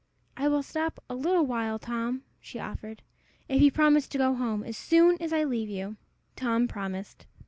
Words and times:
"I 0.35 0.47
will 0.47 0.63
stop 0.63 0.99
a 1.11 1.13
little 1.13 1.45
while, 1.45 1.77
Tom," 1.77 2.23
she 2.39 2.57
offered, 2.57 3.03
"if 3.47 3.61
you 3.61 3.67
will 3.67 3.75
promise 3.75 4.07
to 4.07 4.17
go 4.17 4.33
home 4.33 4.63
as 4.63 4.75
soon 4.75 5.15
as 5.21 5.31
I 5.31 5.43
leave 5.43 5.69
you." 5.69 5.95
Tom 6.35 6.67
promised. 6.67 7.27